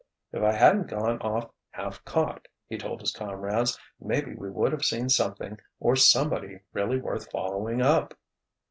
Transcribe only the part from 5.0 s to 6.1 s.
something or